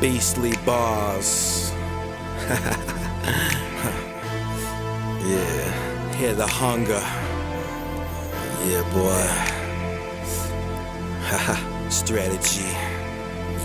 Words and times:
beastly 0.00 0.52
bars. 0.64 1.72
yeah, 5.26 6.14
hear 6.16 6.34
the 6.34 6.46
hunger. 6.46 7.02
Yeah, 8.64 8.82
boy. 8.94 9.26
Strategy. 11.90 12.72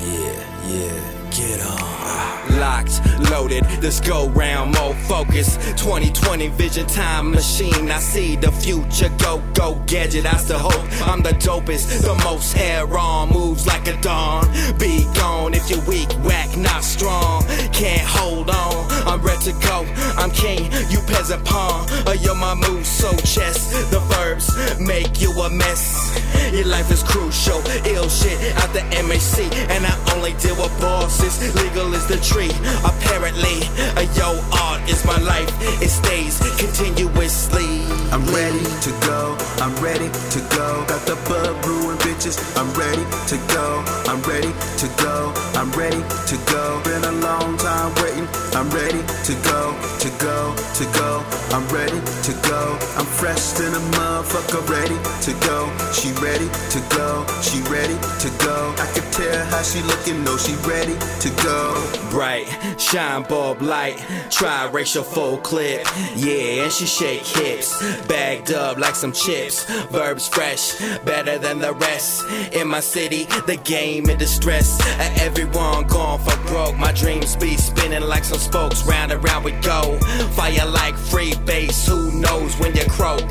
Yeah, 0.02 0.44
yeah, 0.68 1.23
get 1.34 1.62
on. 1.62 2.60
Locked, 2.60 3.02
loaded, 3.32 3.64
this 3.82 4.00
go 4.00 4.30
round, 4.30 4.76
more 4.76 4.94
focus. 4.94 5.58
2020 5.76 6.50
vision 6.50 6.86
time 6.88 7.32
machine. 7.32 7.90
I 7.90 8.00
see 8.00 8.36
the 8.36 8.52
future, 8.52 9.10
go, 9.18 9.42
go, 9.54 9.82
gadget. 9.88 10.26
I 10.26 10.38
still 10.38 10.60
hope 10.60 11.08
I'm 11.08 11.24
the 11.24 11.32
dopest, 11.32 12.02
the 12.02 12.16
most 12.24 12.54
hair 12.54 12.86
on, 12.98 13.30
moves 13.30 13.66
like 13.66 13.88
a 13.88 14.00
dawn. 14.02 14.46
Be 14.78 15.06
gone 15.16 15.54
if 15.54 15.70
you're 15.70 15.84
weak, 15.86 16.10
whack, 16.24 16.56
not 16.58 16.84
strong. 16.84 17.44
Can't 17.74 18.08
hold 18.08 18.50
on, 18.50 18.92
I'm 19.08 19.22
ready 19.22 19.52
to 19.52 19.54
go. 19.54 19.86
I'm 20.18 20.32
king, 20.32 20.72
you 20.90 21.00
peasant 21.08 21.44
pawn. 21.46 21.88
Uh, 22.08 22.16
yo, 22.22 22.36
my 22.36 22.54
moves 22.54 22.88
so 22.88 23.12
chest. 23.18 23.72
The 23.92 24.00
verbs 24.00 24.80
make 24.80 25.22
you 25.22 25.32
a 25.32 25.50
mess. 25.50 26.23
Your 26.54 26.68
life 26.68 26.92
is 26.92 27.02
crucial, 27.02 27.66
ill 27.90 28.08
shit 28.08 28.38
out 28.62 28.72
the 28.74 28.86
MAC. 29.10 29.42
And 29.74 29.84
I 29.90 29.94
only 30.14 30.34
deal 30.38 30.56
with 30.56 30.70
bosses, 30.80 31.42
legal 31.56 31.92
is 31.96 32.06
the 32.06 32.18
tree. 32.22 32.54
Apparently, 32.86 33.66
a 33.98 34.06
yo 34.14 34.38
art 34.62 34.88
is 34.88 35.04
my 35.04 35.18
life. 35.18 35.50
It 35.82 35.90
stays 35.90 36.38
continuously. 36.62 37.82
I'm 38.14 38.22
ready 38.30 38.62
to 38.86 38.92
go. 39.02 39.36
I'm 39.66 39.74
ready 39.82 40.14
to 40.14 40.40
go. 40.54 40.86
Got 40.86 41.02
the 41.10 41.18
bug 41.26 41.60
brewing 41.64 41.98
bitches. 42.06 42.38
I'm 42.54 42.70
ready 42.78 43.02
to 43.02 43.38
go. 43.50 43.82
I'm 44.06 44.22
ready 44.22 44.54
to 44.78 44.88
go. 45.02 45.34
I'm 45.58 45.72
ready 45.72 46.06
to 46.30 46.36
go. 46.54 46.82
Been 46.86 47.04
a 47.04 47.16
long 47.18 47.58
time 47.58 47.90
waiting. 47.98 48.28
I'm 48.54 48.70
ready 48.70 49.02
to 49.02 49.34
go. 49.50 49.63
To 50.24 50.30
go. 50.30 50.56
To 50.56 50.86
go. 50.94 51.24
I'm 51.52 51.68
ready 51.68 52.00
to 52.00 52.34
go. 52.48 52.78
I'm 52.96 53.06
fresh 53.06 53.60
in 53.60 53.74
a 53.74 53.84
motherfucker. 53.98 54.64
Ready 54.70 54.96
to 55.26 55.34
go. 55.46 55.68
She 55.92 56.14
ready 56.24 56.48
to 56.72 56.80
go. 56.96 57.26
She 57.42 57.60
ready 57.70 57.98
to 58.24 58.30
go. 58.40 58.74
I 58.78 58.90
can 58.94 59.04
tell 59.12 59.46
how 59.48 59.62
she 59.64 59.82
looking. 59.82 60.24
No, 60.24 60.38
she 60.38 60.56
ready 60.66 60.96
to 61.20 61.30
go. 61.44 61.76
Bright, 62.10 62.48
shine 62.80 63.24
bulb 63.24 63.62
light, 63.62 63.98
tri-racial 64.30 65.04
full 65.04 65.38
clip. 65.40 65.86
Yeah, 66.16 66.64
and 66.64 66.72
she 66.72 66.86
shake 66.86 67.26
hips, 67.26 67.82
bagged 68.08 68.54
up 68.54 68.78
like 68.78 68.96
some 68.96 69.12
chips. 69.12 69.66
Verbs 69.92 70.28
fresh, 70.28 70.80
better 71.04 71.38
than 71.38 71.60
the 71.60 71.74
rest. 71.74 72.24
In 72.54 72.68
my 72.68 72.80
city, 72.80 73.26
the 73.46 73.58
game 73.64 74.10
in 74.10 74.18
distress. 74.20 74.80
Everyone 75.20 75.86
gone 75.88 76.20
for 76.20 76.38
broke. 76.48 76.78
My 76.78 76.94
dreams 76.94 77.36
be 77.36 77.58
spinning 77.58 78.04
like 78.04 78.24
some 78.24 78.40
spokes. 78.40 78.86
Round 78.86 79.12
and 79.12 79.24
round 79.24 79.44
we 79.44 79.52
go. 79.54 80.00
Fire 80.36 80.66
like 80.66 80.96
free 80.96 81.34
base. 81.46 81.88
Who 81.88 82.12
knows 82.20 82.58
when 82.60 82.76
you 82.76 82.86
croak? 82.90 83.22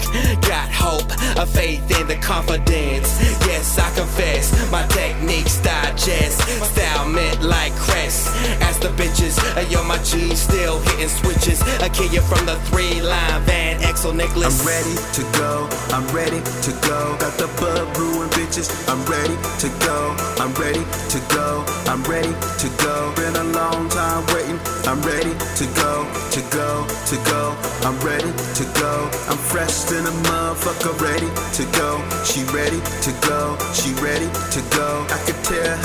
Got 0.43 0.71
hope, 0.71 1.11
a 1.37 1.47
faith 1.47 1.83
in 1.99 2.07
the 2.09 2.17
confidence. 2.17 3.09
Yes, 3.47 3.79
I 3.79 3.91
confess, 3.95 4.53
my 4.71 4.87
techniques 4.89 5.59
digest. 5.61 6.41
Style 6.73 7.09
mint 7.09 7.43
like 7.43 7.73
crest. 7.75 8.29
Ask 8.61 8.81
the 8.81 8.89
bitches, 8.89 9.37
yo, 9.71 9.83
my 9.85 9.99
G 10.03 10.35
still 10.35 10.81
hitting 10.81 11.09
switches. 11.09 11.63
I 11.81 11.89
kill 11.89 12.11
you 12.13 12.21
from 12.23 12.47
the 12.47 12.57
three 12.67 13.01
line 13.01 13.43
Van 13.43 13.81
Exel 13.81 14.15
Nicholas. 14.15 14.61
I'm 14.61 14.67
ready 14.67 14.97
to 15.15 15.39
go. 15.39 15.72
I'm 15.93 16.09
ready 16.09 16.41
to 16.41 16.73
go. 16.89 17.17
Got 17.21 17.37
the 17.37 17.49
bug 17.61 17.93
brewing 17.93 18.31
bitches. 18.31 18.73
I'm 18.89 19.05
ready 19.05 19.37
to 19.61 19.69
go. 19.85 20.17
I'm 20.41 20.53
ready 20.55 20.81
to 21.13 21.19
go. 21.29 21.65
I'm 21.85 22.03
ready 22.05 22.33
to 22.33 22.69
go. 22.81 23.13
Been 23.15 23.37
a 23.37 23.45
long 23.53 23.91
time 23.91 24.25
waiting. 24.33 24.59
I'm 24.89 25.03
ready 25.03 25.37
to 25.37 25.65
go. 25.77 26.09
To 26.33 26.41
go. 26.49 26.89
To 26.89 27.17
go. 27.29 27.55
I'm 27.85 28.01
ready 28.01 28.33
to 28.33 28.65
go. 28.81 29.11
I'm 29.29 29.37
fresh 29.37 29.93
in 29.93 30.07
a 30.07 30.15
motherfucker. 30.25 30.99
Ready 30.99 31.29
to 31.61 31.65
go. 31.77 32.01
She 32.25 32.41
ready 32.57 32.81
to 33.05 33.13
go. 33.29 33.59
She 33.75 33.93
ready 34.01 34.29
to 34.33 34.61
go. 34.75 35.02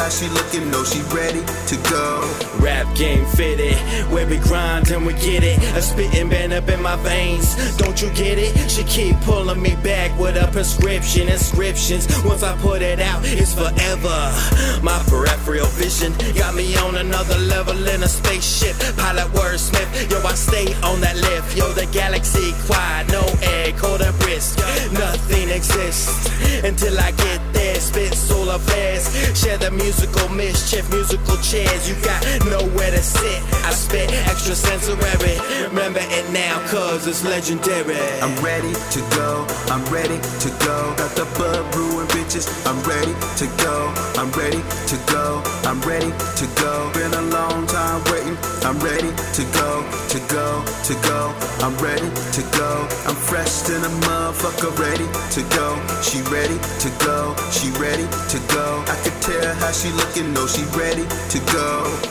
How 0.07 0.13
she 0.13 0.29
looking. 0.29 0.71
No, 0.71 0.85
she 0.85 1.01
ready 1.13 1.43
to 1.67 1.75
go. 1.91 2.23
Rap 2.59 2.87
game 2.95 3.25
fitted, 3.25 3.75
where 4.09 4.25
we 4.25 4.37
grind 4.37 4.89
and 4.89 5.05
we 5.05 5.11
get 5.15 5.43
it. 5.43 5.61
A 5.75 5.81
spitting 5.81 6.29
band 6.29 6.53
up 6.53 6.69
in 6.69 6.81
my 6.81 6.95
veins, 6.95 7.75
don't 7.75 8.01
you 8.01 8.09
get 8.11 8.37
it? 8.37 8.71
She 8.71 8.85
keep 8.85 9.19
pulling 9.27 9.61
me 9.61 9.75
back 9.83 10.17
with 10.17 10.37
a 10.37 10.49
prescription. 10.53 11.27
Inscriptions, 11.27 12.07
once 12.23 12.41
I 12.41 12.55
put 12.59 12.81
it 12.81 13.01
out, 13.01 13.19
it's 13.25 13.53
forever. 13.53 14.17
My 14.81 14.97
peripheral 15.09 15.67
vision 15.75 16.13
got 16.37 16.55
me 16.55 16.77
on 16.77 16.95
another 16.95 17.37
level 17.39 17.75
in 17.89 18.01
a 18.01 18.07
spaceship. 18.07 18.77
Pilot 18.95 19.27
wordsmith, 19.33 20.09
yo, 20.09 20.23
I 20.23 20.35
stay 20.35 20.73
on 20.83 21.01
that 21.01 21.17
lift. 21.17 21.57
Yo, 21.57 21.67
the 21.73 21.85
galaxy 21.87 22.53
quiet, 22.65 23.11
no 23.11 23.27
air, 23.41 23.73
cold 23.73 23.99
and 23.99 24.15
Nothing 24.37 25.49
exists 25.49 26.29
until 26.63 26.99
I 26.99 27.09
get 27.09 27.41
there. 27.53 27.73
Spit 27.73 28.13
solar 28.13 28.59
flares, 28.59 29.09
share 29.33 29.57
the 29.57 29.71
musical 29.71 30.29
mischief, 30.29 30.87
musical 30.91 31.37
chairs. 31.37 31.89
You 31.89 31.95
got 32.05 32.21
nowhere 32.45 32.91
to 32.91 33.01
sit. 33.01 33.41
I 33.65 33.71
spit 33.73 34.13
extra 34.29 34.53
sensory. 34.53 35.41
Remember 35.65 36.01
it 36.01 36.29
now, 36.29 36.61
cause 36.69 37.07
it's 37.07 37.25
legendary. 37.25 37.97
I'm 38.21 38.35
ready 38.45 38.73
to 38.73 38.99
go. 39.17 39.47
I'm 39.73 39.83
ready 39.91 40.21
to 40.21 40.49
go. 40.61 40.93
Got 41.01 41.15
the 41.17 41.25
bug 41.33 41.71
brewing 41.71 42.07
bitches. 42.13 42.45
I'm 42.69 42.77
ready 42.85 43.13
to 43.41 43.45
go. 43.65 43.91
I'm 44.21 44.29
ready 44.37 44.61
to 44.61 44.97
go. 45.09 45.41
I'm 45.65 45.81
ready 45.81 46.13
to 46.13 46.45
go. 46.61 46.91
Been 46.93 47.13
a 47.13 47.25
long 47.33 47.65
time. 47.65 48.03
I'm 48.67 48.77
ready 48.79 49.07
to 49.07 49.43
go. 49.55 49.81
To 50.09 50.19
go. 50.27 50.61
To 50.83 50.93
go. 51.07 51.33
I'm 51.63 51.73
ready 51.77 52.09
to 52.35 52.41
go. 52.51 52.85
I'm 53.07 53.15
fresh 53.15 53.69
in 53.69 53.79
a 53.79 53.87
motherfucker. 54.03 54.77
Ready 54.77 55.07
to 55.35 55.41
go. 55.55 55.79
She 56.03 56.19
ready 56.27 56.59
to 56.83 56.89
go. 56.99 57.33
She 57.49 57.71
ready 57.79 58.03
to 58.03 58.39
go. 58.51 58.83
I 58.85 58.99
could 59.03 59.21
tell 59.21 59.55
how 59.55 59.71
she 59.71 59.87
looking. 59.91 60.33
No, 60.33 60.47
she 60.47 60.63
ready 60.75 61.07
to 61.07 61.39
go. 61.53 61.97